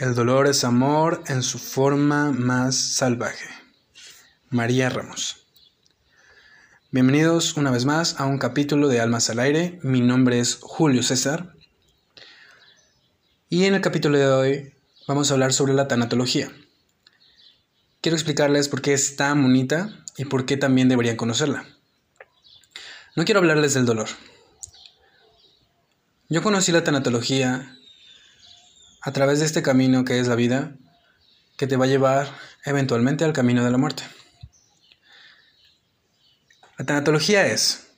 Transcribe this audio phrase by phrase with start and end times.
[0.00, 3.44] El dolor es amor en su forma más salvaje.
[4.48, 5.44] María Ramos.
[6.90, 9.78] Bienvenidos una vez más a un capítulo de Almas al Aire.
[9.82, 11.52] Mi nombre es Julio César.
[13.50, 14.74] Y en el capítulo de hoy
[15.06, 16.50] vamos a hablar sobre la tanatología.
[18.00, 21.66] Quiero explicarles por qué es tan bonita y por qué también deberían conocerla.
[23.16, 24.08] No quiero hablarles del dolor.
[26.30, 27.76] Yo conocí la tanatología
[29.02, 30.76] a través de este camino que es la vida,
[31.56, 32.28] que te va a llevar
[32.64, 34.02] eventualmente al camino de la muerte.
[36.78, 37.92] La tanatología es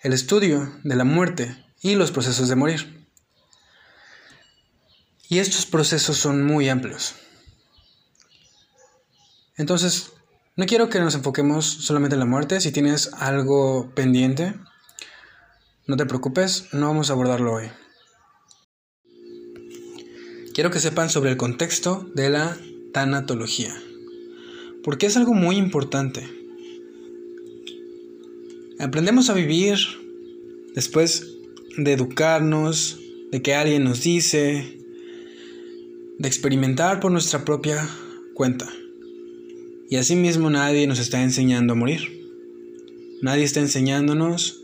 [0.00, 3.08] el estudio de la muerte y los procesos de morir.
[5.28, 7.14] Y estos procesos son muy amplios.
[9.56, 10.12] Entonces,
[10.56, 12.60] no quiero que nos enfoquemos solamente en la muerte.
[12.60, 14.54] Si tienes algo pendiente,
[15.86, 17.70] no te preocupes, no vamos a abordarlo hoy
[20.54, 22.56] quiero que sepan sobre el contexto de la
[22.92, 23.74] tanatología,
[24.82, 26.26] porque es algo muy importante.
[28.78, 29.78] Aprendemos a vivir
[30.74, 31.36] después
[31.76, 34.78] de educarnos, de que alguien nos dice,
[36.18, 37.88] de experimentar por nuestra propia
[38.34, 38.72] cuenta.
[39.90, 42.24] Y asimismo nadie nos está enseñando a morir.
[43.22, 44.62] Nadie está enseñándonos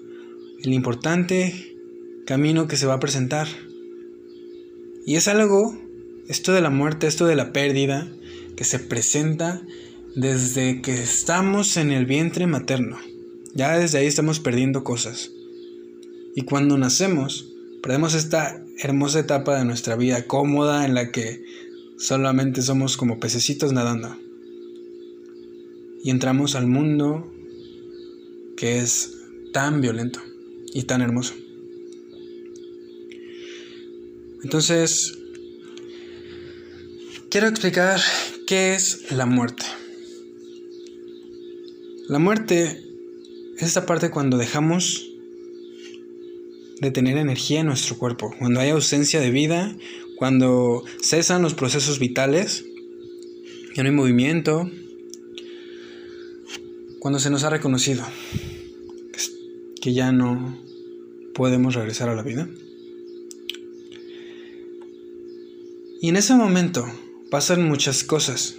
[0.63, 1.77] el importante
[2.27, 3.49] camino que se va a presentar.
[5.07, 5.80] Y es algo,
[6.31, 8.09] esto de la muerte, esto de la pérdida,
[8.55, 9.63] que se presenta
[10.15, 12.99] desde que estamos en el vientre materno.
[13.53, 15.33] Ya desde ahí estamos perdiendo cosas.
[16.37, 21.43] Y cuando nacemos, perdemos esta hermosa etapa de nuestra vida cómoda en la que
[21.99, 24.17] solamente somos como pececitos nadando.
[26.05, 27.29] Y entramos al mundo
[28.57, 29.17] que es
[29.53, 30.21] tan violento
[30.73, 31.35] y tan hermoso.
[34.45, 35.20] Entonces,
[37.31, 38.01] quiero explicar
[38.47, 39.65] qué es la muerte.
[42.09, 42.83] La muerte
[43.57, 45.07] es esta parte cuando dejamos
[46.81, 49.77] de tener energía en nuestro cuerpo, cuando hay ausencia de vida,
[50.17, 52.65] cuando cesan los procesos vitales,
[53.77, 54.69] ya no hay movimiento,
[56.99, 58.05] cuando se nos ha reconocido
[59.81, 60.59] que ya no
[61.35, 62.49] podemos regresar a la vida.
[66.03, 66.87] Y en ese momento
[67.31, 68.57] pasan muchas cosas.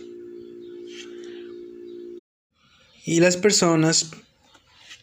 [3.06, 4.12] Y las personas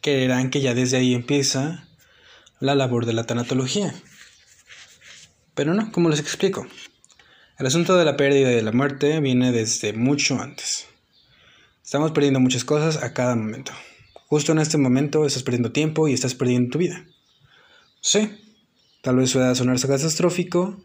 [0.00, 1.88] creerán que ya desde ahí empieza
[2.60, 3.94] la labor de la tanatología.
[5.54, 6.66] Pero no, como les explico.
[7.58, 10.86] El asunto de la pérdida y de la muerte viene desde mucho antes.
[11.84, 13.72] Estamos perdiendo muchas cosas a cada momento.
[14.28, 17.04] Justo en este momento estás perdiendo tiempo y estás perdiendo tu vida.
[18.00, 18.30] Sí,
[19.02, 20.84] tal vez pueda sonar catastrófico,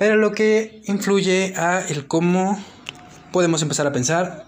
[0.00, 2.58] pero lo que influye a el cómo
[3.32, 4.46] podemos empezar a pensar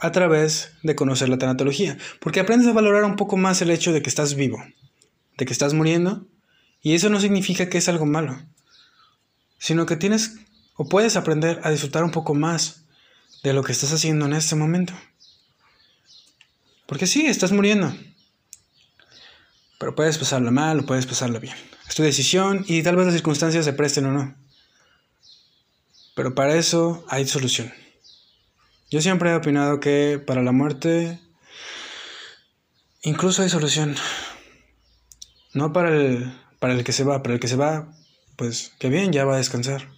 [0.00, 3.94] a través de conocer la tanatología, porque aprendes a valorar un poco más el hecho
[3.94, 4.62] de que estás vivo,
[5.38, 6.26] de que estás muriendo,
[6.82, 8.38] y eso no significa que es algo malo,
[9.56, 10.36] sino que tienes
[10.74, 12.84] o puedes aprender a disfrutar un poco más
[13.42, 14.92] de lo que estás haciendo en este momento.
[16.84, 17.96] Porque sí, estás muriendo.
[19.78, 21.56] Pero puedes pasarla mal o puedes pasarla bien.
[21.88, 24.45] Es tu decisión y tal vez las circunstancias se presten o no.
[26.16, 27.72] Pero para eso hay solución.
[28.90, 31.20] Yo siempre he opinado que para la muerte
[33.02, 33.94] incluso hay solución.
[35.52, 37.94] No para el, para el que se va, para el que se va,
[38.36, 39.90] pues que bien, ya va a descansar.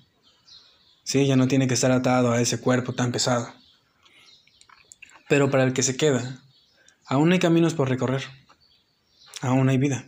[1.04, 3.54] Sí, ya no tiene que estar atado a ese cuerpo tan pesado.
[5.28, 6.42] Pero para el que se queda,
[7.06, 8.24] aún hay caminos por recorrer.
[9.40, 10.04] Aún hay vida.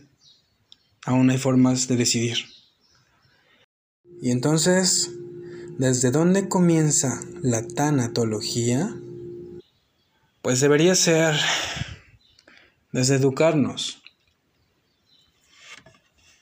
[1.05, 2.47] Aún hay formas de decidir.
[4.21, 5.09] Y entonces
[5.81, 8.95] ¿Desde dónde comienza la tanatología?
[10.43, 11.33] Pues debería ser
[12.91, 14.03] desde educarnos,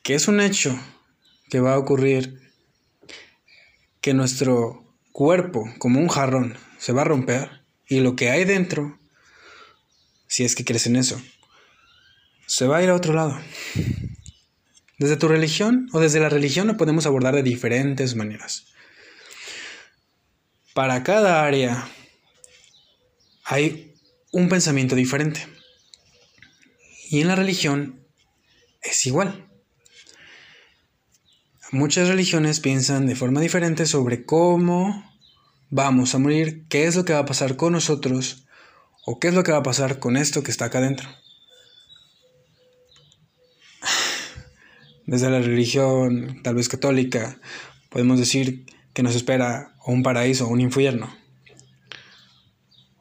[0.03, 0.77] que es un hecho
[1.50, 2.51] que va a ocurrir
[4.01, 4.83] que nuestro
[5.13, 9.00] cuerpo, como un jarrón, se va a romper y lo que hay dentro,
[10.27, 11.18] si es que crees en eso,
[12.45, 13.39] se va a ir a otro lado.
[14.97, 18.65] Desde tu religión o desde la religión lo podemos abordar de diferentes maneras
[20.79, 21.89] para cada área
[23.43, 23.93] hay
[24.31, 25.45] un pensamiento diferente.
[27.09, 28.07] Y en la religión
[28.81, 29.49] es igual.
[31.73, 35.03] Muchas religiones piensan de forma diferente sobre cómo
[35.69, 38.47] vamos a morir, qué es lo que va a pasar con nosotros
[39.05, 41.09] o qué es lo que va a pasar con esto que está acá adentro.
[45.05, 47.37] Desde la religión, tal vez católica,
[47.89, 48.65] podemos decir
[49.00, 51.07] que nos espera un paraíso o un infierno.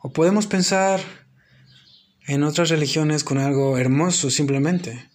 [0.00, 1.00] O podemos pensar
[2.28, 5.10] en otras religiones con algo hermoso simplemente.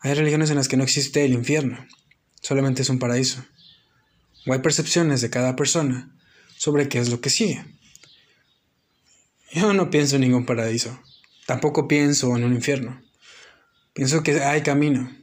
[0.00, 1.86] Hay religiones en las que no existe el infierno,
[2.40, 3.44] solamente es un paraíso.
[4.46, 6.16] O hay percepciones de cada persona
[6.56, 7.62] sobre qué es lo que sigue.
[9.52, 10.98] Yo no pienso en ningún paraíso,
[11.44, 13.02] tampoco pienso en un infierno.
[13.92, 15.14] Pienso que hay camino,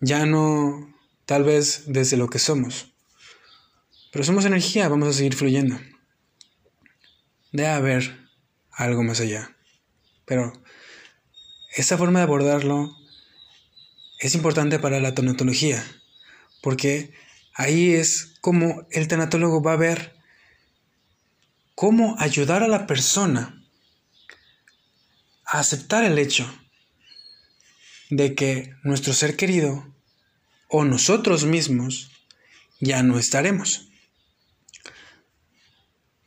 [0.00, 0.94] ya no
[1.26, 2.92] tal vez desde lo que somos,
[4.12, 5.78] pero somos energía, vamos a seguir fluyendo.
[7.52, 8.28] Debe haber
[8.70, 9.56] algo más allá.
[10.24, 10.52] Pero
[11.76, 12.96] esta forma de abordarlo
[14.18, 15.84] es importante para la tanatología,
[16.62, 17.12] porque
[17.54, 20.16] ahí es como el tanatólogo va a ver
[21.74, 23.64] cómo ayudar a la persona
[25.44, 26.52] a aceptar el hecho
[28.10, 29.94] de que nuestro ser querido
[30.68, 32.10] o nosotros mismos
[32.80, 33.87] ya no estaremos.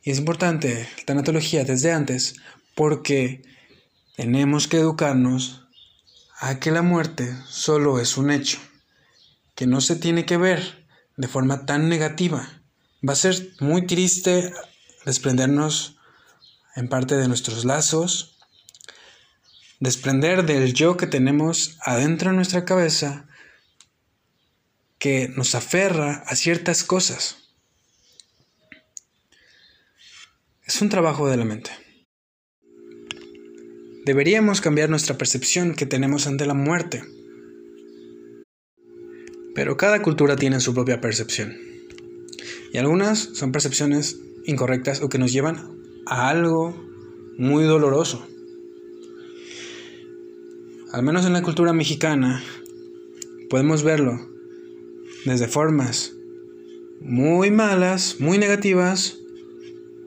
[0.02, 2.34] Y es importante la tanatología desde antes
[2.74, 3.42] porque
[4.16, 5.62] tenemos que educarnos
[6.40, 8.58] a que la muerte solo es un hecho,
[9.54, 12.62] que no se tiene que ver de forma tan negativa.
[13.06, 14.52] Va a ser muy triste
[15.04, 15.98] desprendernos
[16.74, 18.38] en parte de nuestros lazos,
[19.78, 23.26] desprender del yo que tenemos adentro de nuestra cabeza
[24.98, 27.41] que nos aferra a ciertas cosas.
[30.74, 31.70] Es un trabajo de la mente.
[34.06, 37.04] Deberíamos cambiar nuestra percepción que tenemos ante la muerte.
[39.54, 41.58] Pero cada cultura tiene su propia percepción.
[42.72, 46.74] Y algunas son percepciones incorrectas o que nos llevan a algo
[47.36, 48.26] muy doloroso.
[50.90, 52.42] Al menos en la cultura mexicana
[53.50, 54.26] podemos verlo
[55.26, 56.14] desde formas
[57.02, 59.18] muy malas, muy negativas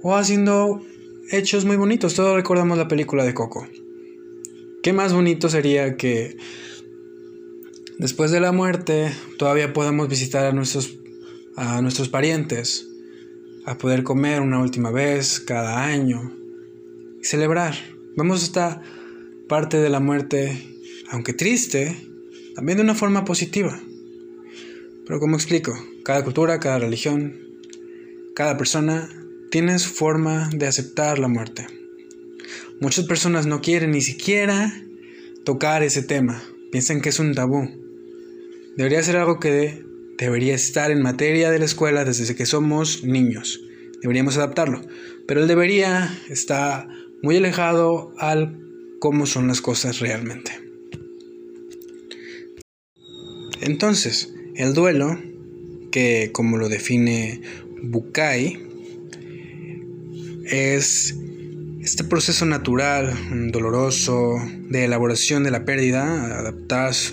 [0.07, 0.83] o haciendo
[1.31, 2.13] hechos muy bonitos.
[2.13, 3.67] Todos recordamos la película de Coco.
[4.83, 6.37] ¿Qué más bonito sería que
[7.97, 10.95] después de la muerte todavía podamos visitar a nuestros,
[11.55, 12.87] a nuestros parientes,
[13.65, 16.31] a poder comer una última vez cada año
[17.19, 17.73] y celebrar?
[18.15, 18.83] Vemos esta
[19.49, 20.67] parte de la muerte,
[21.09, 21.97] aunque triste,
[22.53, 23.81] también de una forma positiva.
[25.07, 25.73] Pero como explico,
[26.03, 27.39] cada cultura, cada religión,
[28.35, 29.09] cada persona
[29.51, 31.67] tiene su forma de aceptar la muerte.
[32.81, 34.73] Muchas personas no quieren ni siquiera
[35.45, 36.43] tocar ese tema.
[36.71, 37.69] Piensan que es un tabú.
[38.75, 39.83] Debería ser algo que
[40.17, 43.61] debería estar en materia de la escuela desde que somos niños.
[44.01, 44.81] Deberíamos adaptarlo.
[45.27, 46.87] Pero el debería está
[47.23, 48.59] muy alejado al
[48.99, 50.51] cómo son las cosas realmente.
[53.61, 55.17] Entonces, el duelo,
[55.91, 57.41] que como lo define
[57.81, 58.59] Bukai,
[60.45, 61.15] es
[61.81, 64.35] este proceso natural, doloroso,
[64.69, 66.51] de elaboración de la pérdida,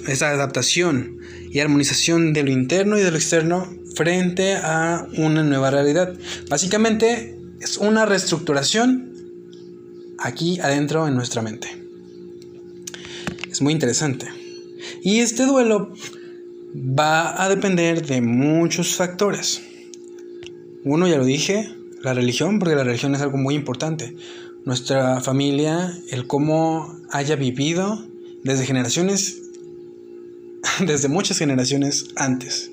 [0.09, 1.19] esa adaptación
[1.51, 6.15] y armonización de lo interno y de lo externo frente a una nueva realidad.
[6.49, 9.13] Básicamente es una reestructuración
[10.19, 11.69] aquí adentro en nuestra mente.
[13.51, 14.27] Es muy interesante.
[15.03, 15.93] Y este duelo
[16.75, 19.63] va a depender de muchos factores.
[20.85, 21.69] Uno ya lo dije,
[22.03, 24.17] la religión, porque la religión es algo muy importante
[24.65, 28.05] nuestra familia, el cómo haya vivido
[28.45, 29.43] desde generaciones,
[30.81, 32.71] desde muchas generaciones antes.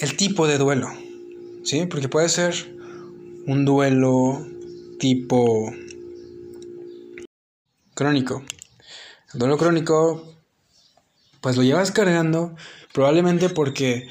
[0.00, 0.88] El tipo de duelo,
[1.62, 1.86] ¿sí?
[1.86, 2.54] Porque puede ser
[3.46, 4.46] un duelo
[4.98, 5.72] tipo
[7.94, 8.42] crónico.
[9.32, 10.34] El duelo crónico,
[11.40, 12.56] pues lo llevas cargando
[12.92, 14.08] probablemente porque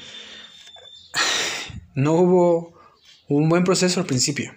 [1.94, 2.74] no hubo
[3.28, 4.52] un buen proceso al principio.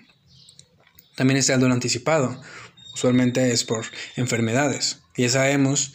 [1.15, 2.41] También está el duelo anticipado.
[2.93, 3.85] Usualmente es por
[4.15, 5.01] enfermedades.
[5.15, 5.93] Y ya sabemos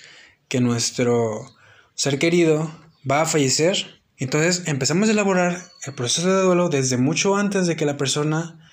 [0.49, 1.54] que nuestro
[1.95, 2.71] ser querido
[3.09, 4.00] va a fallecer.
[4.16, 8.71] Entonces empezamos a elaborar el proceso de duelo desde mucho antes de que la persona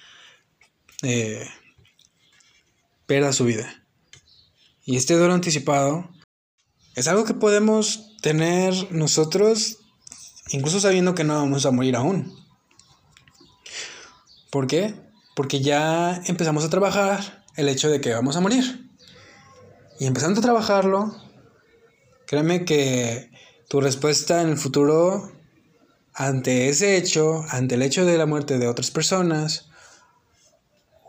[1.02, 1.48] eh,
[3.06, 3.84] pierda su vida.
[4.86, 6.10] Y este duelo anticipado
[6.96, 9.80] es algo que podemos tener nosotros
[10.50, 12.45] incluso sabiendo que no vamos a morir aún.
[14.56, 14.96] ¿Por qué?
[15.36, 18.90] porque ya empezamos a trabajar el hecho de que vamos a morir.
[20.00, 21.14] Y empezando a trabajarlo,
[22.26, 23.32] créeme que
[23.68, 25.30] tu respuesta en el futuro
[26.14, 29.68] ante ese hecho, ante el hecho de la muerte de otras personas,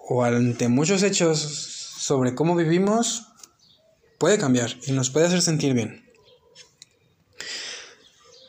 [0.08, 3.28] o ante muchos hechos sobre cómo vivimos,
[4.18, 6.04] puede cambiar y nos puede hacer sentir bien.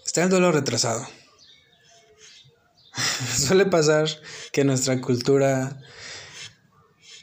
[0.04, 1.06] Está el dolor retrasado.
[3.38, 4.08] suele pasar
[4.52, 5.80] que en nuestra cultura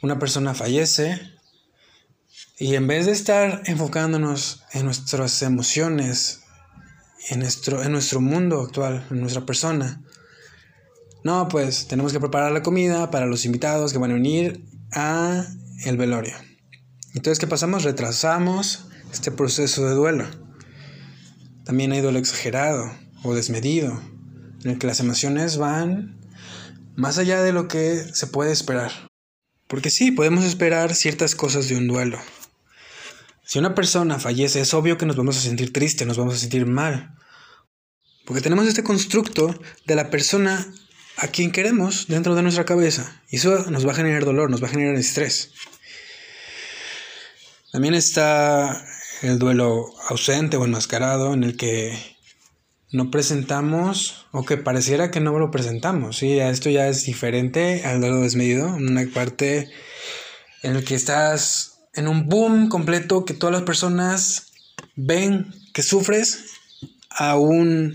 [0.01, 1.19] una persona fallece
[2.57, 6.41] y en vez de estar enfocándonos en nuestras emociones,
[7.29, 10.01] en nuestro, en nuestro mundo actual, en nuestra persona,
[11.23, 15.45] no, pues tenemos que preparar la comida para los invitados que van a venir a
[15.83, 16.35] el velorio.
[17.15, 17.83] Entonces, ¿qué pasamos?
[17.83, 20.25] Retrasamos este proceso de duelo.
[21.63, 22.91] También hay duelo exagerado
[23.23, 23.99] o desmedido,
[24.65, 26.19] en el que las emociones van
[26.95, 28.91] más allá de lo que se puede esperar.
[29.67, 32.19] Porque sí, podemos esperar ciertas cosas de un duelo.
[33.43, 36.39] Si una persona fallece, es obvio que nos vamos a sentir tristes, nos vamos a
[36.39, 37.15] sentir mal.
[38.25, 39.53] Porque tenemos este constructo
[39.85, 40.65] de la persona
[41.17, 43.21] a quien queremos dentro de nuestra cabeza.
[43.29, 45.51] Y eso nos va a generar dolor, nos va a generar estrés.
[47.71, 48.83] También está
[49.21, 52.14] el duelo ausente o enmascarado en el que
[52.95, 56.17] no presentamos o que pareciera que no lo presentamos.
[56.17, 56.39] ¿sí?
[56.39, 59.69] Esto ya es diferente al duelo desmedido, una parte
[60.63, 64.53] en el que estás en un boom completo que todas las personas
[64.95, 66.45] ven que sufres
[67.09, 67.93] a un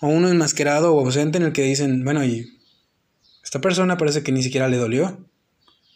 [0.00, 2.58] a uno enmascarado o ausente en el que dicen, bueno, y
[3.42, 5.18] esta persona parece que ni siquiera le dolió,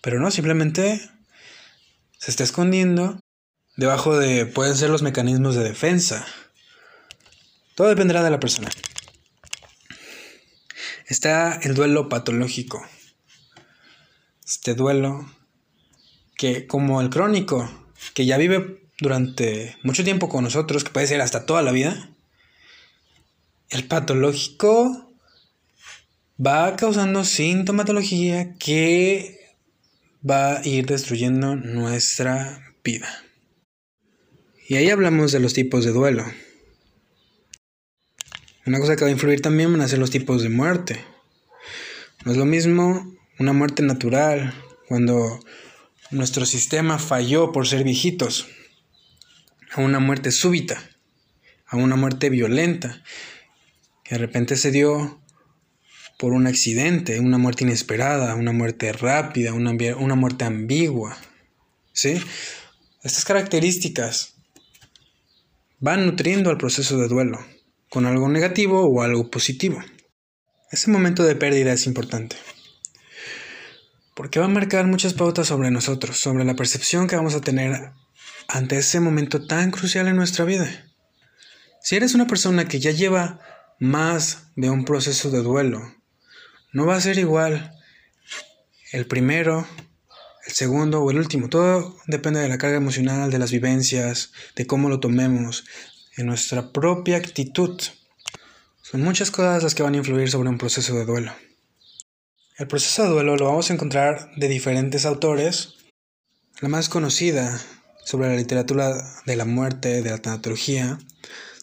[0.00, 1.00] pero no, simplemente
[2.18, 3.20] se está escondiendo
[3.76, 6.26] debajo de, pueden ser los mecanismos de defensa.
[7.74, 8.70] Todo dependerá de la persona.
[11.06, 12.86] Está el duelo patológico.
[14.46, 15.30] Este duelo
[16.36, 17.70] que como el crónico,
[18.14, 22.10] que ya vive durante mucho tiempo con nosotros, que puede ser hasta toda la vida,
[23.70, 25.14] el patológico
[26.44, 29.38] va causando sintomatología que
[30.28, 33.08] va a ir destruyendo nuestra vida.
[34.68, 36.24] Y ahí hablamos de los tipos de duelo.
[38.64, 41.04] Una cosa que va a influir también van a ser los tipos de muerte.
[42.24, 44.54] No es lo mismo una muerte natural,
[44.86, 45.40] cuando
[46.12, 48.46] nuestro sistema falló por ser viejitos,
[49.72, 50.80] a una muerte súbita,
[51.66, 53.02] a una muerte violenta,
[54.04, 55.20] que de repente se dio
[56.18, 61.16] por un accidente, una muerte inesperada, una muerte rápida, una, una muerte ambigua.
[61.92, 62.22] ¿Sí?
[63.02, 64.34] Estas características
[65.80, 67.44] van nutriendo al proceso de duelo,
[67.92, 69.78] con algo negativo o algo positivo.
[70.70, 72.36] Ese momento de pérdida es importante,
[74.14, 77.92] porque va a marcar muchas pautas sobre nosotros, sobre la percepción que vamos a tener
[78.48, 80.86] ante ese momento tan crucial en nuestra vida.
[81.82, 83.40] Si eres una persona que ya lleva
[83.78, 85.94] más de un proceso de duelo,
[86.72, 87.74] no va a ser igual
[88.92, 89.66] el primero,
[90.46, 91.50] el segundo o el último.
[91.50, 95.64] Todo depende de la carga emocional, de las vivencias, de cómo lo tomemos,
[96.16, 97.80] de nuestra propia actitud.
[98.82, 101.32] Son muchas cosas las que van a influir sobre un proceso de duelo.
[102.58, 105.76] El proceso de duelo lo vamos a encontrar de diferentes autores.
[106.60, 107.60] La más conocida
[108.04, 110.98] sobre la literatura de la muerte, de la tanatología,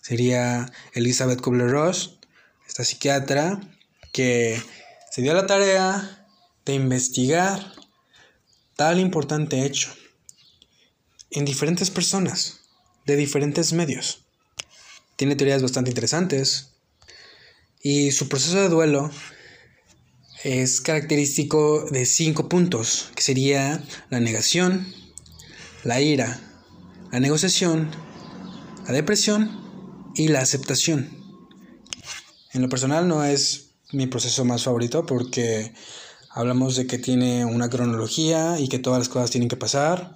[0.01, 2.19] sería Elizabeth Kubler-Ross,
[2.67, 3.59] esta psiquiatra
[4.11, 4.61] que
[5.11, 6.27] se dio la tarea
[6.65, 7.73] de investigar
[8.75, 9.89] tal importante hecho
[11.31, 12.61] en diferentes personas,
[13.05, 14.25] de diferentes medios.
[15.19, 16.75] Tiene teorías bastante interesantes
[17.83, 19.11] y su proceso de duelo
[20.45, 24.87] es característico de cinco puntos, que sería la negación,
[25.83, 26.39] la ira,
[27.11, 27.91] la negociación,
[28.87, 29.51] la depresión
[30.15, 31.09] y la aceptación.
[32.53, 35.73] En lo personal no es mi proceso más favorito porque
[36.29, 40.15] hablamos de que tiene una cronología y que todas las cosas tienen que pasar,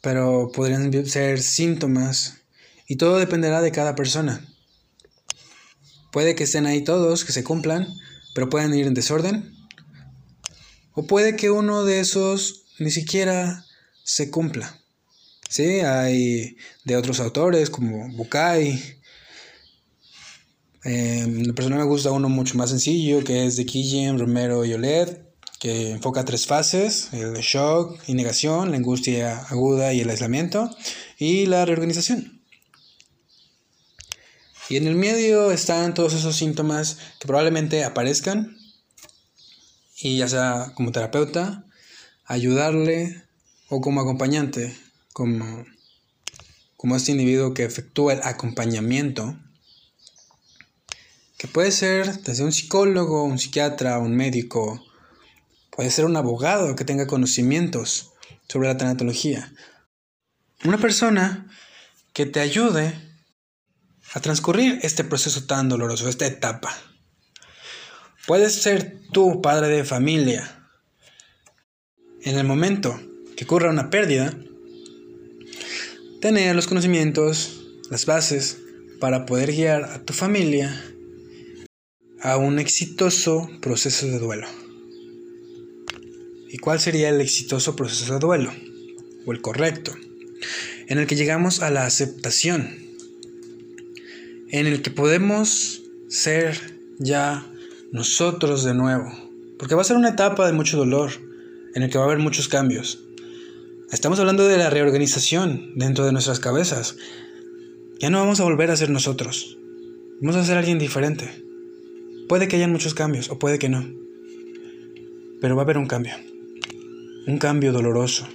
[0.00, 2.43] pero podrían ser síntomas
[2.86, 4.46] y todo dependerá de cada persona.
[6.12, 7.88] Puede que estén ahí todos, que se cumplan,
[8.34, 9.52] pero pueden ir en desorden.
[10.92, 13.64] O puede que uno de esos ni siquiera
[14.04, 14.80] se cumpla.
[15.48, 19.00] Sí, hay de otros autores como Bukai,
[20.84, 24.64] eh, en la persona me gusta uno mucho más sencillo, que es de Kijim, Romero
[24.64, 25.18] y Oled,
[25.58, 30.68] que enfoca tres fases, el shock y negación, la angustia aguda y el aislamiento,
[31.18, 32.33] y la reorganización.
[34.68, 38.56] Y en el medio están todos esos síntomas que probablemente aparezcan,
[39.96, 41.64] y ya sea como terapeuta,
[42.24, 43.22] ayudarle
[43.68, 44.76] o como acompañante,
[45.12, 45.64] como,
[46.76, 49.38] como este individuo que efectúa el acompañamiento
[51.44, 54.82] que puede ser desde un psicólogo, un psiquiatra, un médico,
[55.70, 58.12] puede ser un abogado que tenga conocimientos
[58.48, 59.52] sobre la tanatología.
[60.64, 61.50] Una persona
[62.14, 62.94] que te ayude
[64.14, 66.72] a transcurrir este proceso tan doloroso, esta etapa.
[68.26, 70.68] Puedes ser tú, padre de familia.
[72.22, 72.98] En el momento
[73.36, 74.32] que ocurra una pérdida,
[76.20, 78.58] tener los conocimientos, las bases
[79.00, 80.80] para poder guiar a tu familia
[82.22, 84.46] a un exitoso proceso de duelo.
[86.48, 88.52] ¿Y cuál sería el exitoso proceso de duelo?
[89.26, 89.92] O el correcto.
[90.86, 92.83] En el que llegamos a la aceptación.
[94.50, 97.46] En el que podemos ser ya
[97.92, 99.10] nosotros de nuevo.
[99.58, 101.10] Porque va a ser una etapa de mucho dolor.
[101.74, 103.00] En el que va a haber muchos cambios.
[103.90, 106.96] Estamos hablando de la reorganización dentro de nuestras cabezas.
[108.00, 109.56] Ya no vamos a volver a ser nosotros.
[110.20, 111.44] Vamos a ser alguien diferente.
[112.28, 113.86] Puede que hayan muchos cambios o puede que no.
[115.40, 116.14] Pero va a haber un cambio.
[117.26, 118.26] Un cambio doloroso.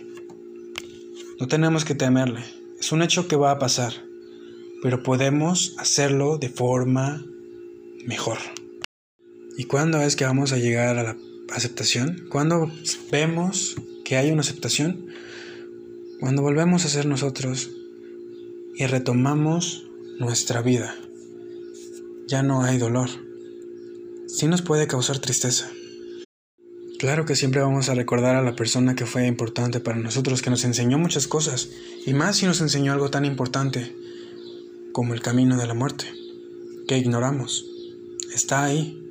[1.39, 2.42] No tenemos que temerle.
[2.80, 4.09] Es un hecho que va a pasar.
[4.81, 7.24] Pero podemos hacerlo de forma
[8.05, 8.38] mejor.
[9.57, 11.17] ¿Y cuándo es que vamos a llegar a la
[11.53, 12.27] aceptación?
[12.29, 12.71] Cuando
[13.12, 15.07] vemos que hay una aceptación?
[16.19, 17.69] Cuando volvemos a ser nosotros
[18.75, 19.86] y retomamos
[20.19, 20.95] nuestra vida.
[22.27, 23.09] Ya no hay dolor
[24.29, 25.69] sí nos puede causar tristeza.
[27.00, 30.50] Claro que siempre vamos a recordar a la persona que fue importante para nosotros, que
[30.50, 31.69] nos enseñó muchas cosas,
[32.05, 33.95] y más si nos enseñó algo tan importante
[35.00, 36.13] como el camino de la muerte,
[36.86, 37.65] que ignoramos.
[38.36, 39.01] Está ahí.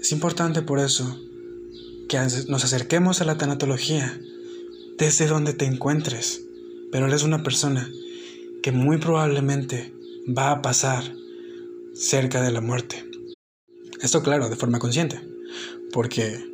[0.00, 1.16] Es importante por eso
[2.08, 4.20] que nos acerquemos a la tanatología
[4.98, 6.42] desde donde te encuentres,
[6.90, 7.88] pero eres una persona
[8.64, 9.94] que muy probablemente
[10.26, 11.04] va a pasar
[11.94, 13.08] cerca de la muerte.
[14.00, 15.20] Esto claro, de forma consciente,
[15.92, 16.44] porque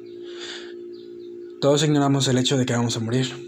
[1.62, 3.47] todos ignoramos el hecho de que vamos a morir.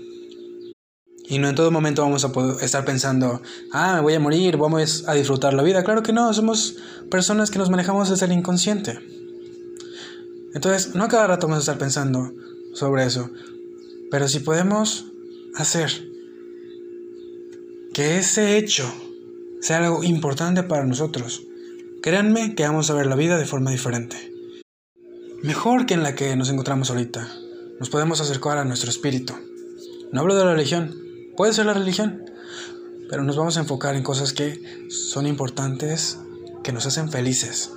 [1.31, 2.33] Y no en todo momento vamos a
[2.63, 3.41] estar pensando,
[3.73, 5.83] ah, me voy a morir, vamos a disfrutar la vida.
[5.83, 6.77] Claro que no, somos
[7.11, 8.99] personas que nos manejamos desde el inconsciente.
[10.53, 12.35] Entonces, no cada rato vamos a estar pensando
[12.75, 13.31] sobre eso.
[14.11, 15.07] Pero si podemos
[15.55, 15.91] hacer
[17.95, 18.93] que ese hecho
[19.63, 21.45] sea algo importante para nosotros,
[22.03, 24.17] Créanme que vamos a ver la vida de forma diferente.
[25.43, 27.29] Mejor que en la que nos encontramos ahorita.
[27.79, 29.35] Nos podemos acercar a nuestro espíritu.
[30.11, 30.97] No hablo de la religión.
[31.41, 32.31] Puede ser la religión.
[33.09, 36.19] Pero nos vamos a enfocar en cosas que son importantes,
[36.63, 37.73] que nos hacen felices.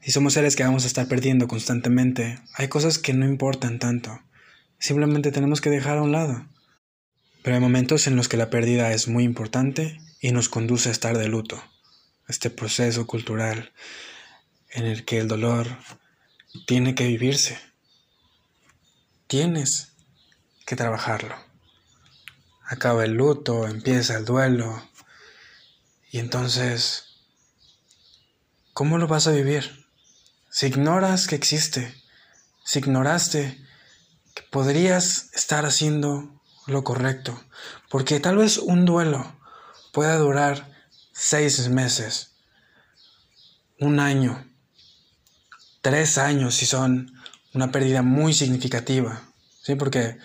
[0.00, 4.22] Si somos seres que vamos a estar perdiendo constantemente, hay cosas que no importan tanto.
[4.78, 6.46] Simplemente tenemos que dejar a un lado.
[7.42, 10.92] Pero hay momentos en los que la pérdida es muy importante y nos conduce a
[10.92, 11.62] estar de luto
[12.26, 13.74] este proceso cultural
[14.70, 15.76] en el que el dolor
[16.66, 17.58] tiene que vivirse.
[19.26, 19.92] Tienes
[20.64, 21.47] que trabajarlo.
[22.70, 24.86] Acaba el luto, empieza el duelo.
[26.10, 27.04] Y entonces,
[28.74, 29.86] ¿cómo lo vas a vivir?
[30.50, 31.94] Si ignoras que existe,
[32.62, 33.58] si ignoraste
[34.34, 37.42] que podrías estar haciendo lo correcto,
[37.88, 39.34] porque tal vez un duelo
[39.94, 40.70] pueda durar
[41.12, 42.32] seis meses,
[43.80, 44.46] un año,
[45.80, 47.18] tres años si son
[47.54, 49.22] una pérdida muy significativa,
[49.62, 49.74] ¿sí?
[49.74, 50.18] Porque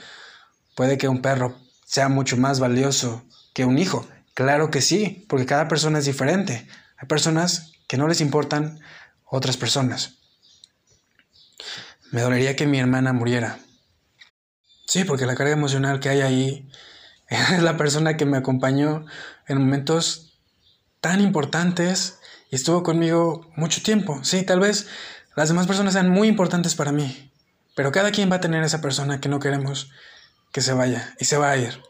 [0.76, 4.08] puede que un perro sea mucho más valioso que un hijo.
[4.34, 6.68] Claro que sí, porque cada persona es diferente.
[6.98, 8.80] Hay personas que no les importan
[9.26, 10.16] otras personas.
[12.12, 13.60] Me dolería que mi hermana muriera.
[14.88, 16.70] Sí, porque la carga emocional que hay ahí
[17.28, 19.06] es la persona que me acompañó
[19.48, 20.40] en momentos
[21.02, 22.20] tan importantes
[22.50, 24.24] y estuvo conmigo mucho tiempo.
[24.24, 24.88] Sí, tal vez
[25.36, 27.32] las demás personas sean muy importantes para mí,
[27.76, 29.92] pero cada quien va a tener esa persona que no queremos
[30.54, 31.82] que se vaya y se va a ir.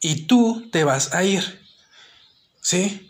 [0.00, 1.60] Y tú te vas a ir.
[2.62, 3.06] ¿Sí?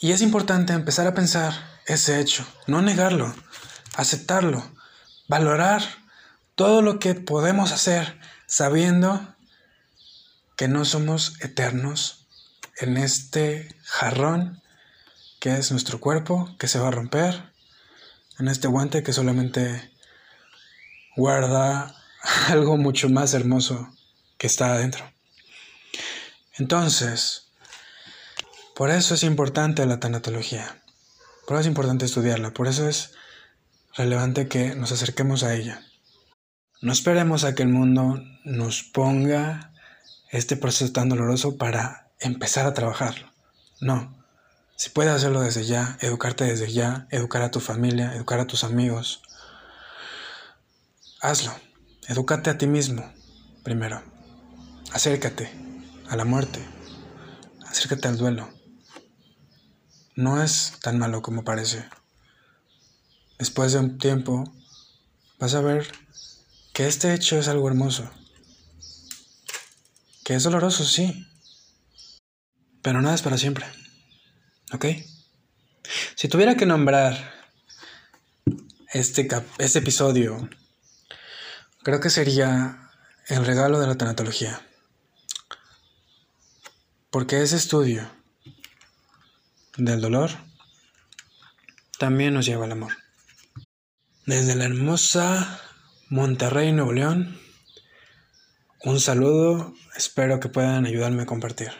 [0.00, 1.52] Y es importante empezar a pensar
[1.86, 3.34] ese hecho, no negarlo,
[3.94, 4.68] aceptarlo,
[5.28, 5.82] valorar
[6.54, 9.34] todo lo que podemos hacer sabiendo
[10.56, 12.26] que no somos eternos
[12.78, 14.62] en este jarrón
[15.40, 17.52] que es nuestro cuerpo, que se va a romper,
[18.38, 19.92] en este guante que solamente
[21.16, 21.97] guarda
[22.48, 23.88] algo mucho más hermoso
[24.36, 25.04] que está adentro.
[26.56, 27.48] Entonces,
[28.74, 30.82] por eso es importante la tanatología,
[31.46, 33.12] por eso es importante estudiarla, por eso es
[33.96, 35.82] relevante que nos acerquemos a ella.
[36.80, 39.72] No esperemos a que el mundo nos ponga
[40.30, 43.32] este proceso tan doloroso para empezar a trabajar.
[43.80, 44.16] No.
[44.76, 48.62] Si puedes hacerlo desde ya, educarte desde ya, educar a tu familia, educar a tus
[48.62, 49.22] amigos,
[51.20, 51.67] hazlo.
[52.08, 53.04] Edúcate a ti mismo
[53.62, 54.02] primero.
[54.92, 55.50] Acércate
[56.08, 56.58] a la muerte.
[57.66, 58.48] Acércate al duelo.
[60.16, 61.84] No es tan malo como parece.
[63.38, 64.50] después de un tiempo,
[65.38, 65.86] vas a ver
[66.72, 68.10] que este hecho es algo hermoso.
[70.24, 71.26] Que es doloroso, sí.
[72.80, 73.66] Pero nada es para siempre.
[74.72, 74.86] ¿Ok?
[76.16, 77.34] Si tuviera que nombrar
[78.94, 80.48] este, este episodio,
[81.82, 82.90] creo que sería
[83.28, 84.60] el regalo de la tanatología.
[87.10, 88.10] Porque ese estudio
[89.76, 90.30] del dolor
[91.98, 92.92] también nos lleva al amor.
[94.26, 95.60] Desde la hermosa
[96.08, 97.40] Monterrey, Nuevo León,
[98.84, 101.72] un saludo, espero que puedan ayudarme a compartir.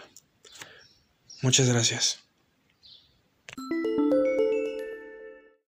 [1.43, 2.28] Muchas gracias.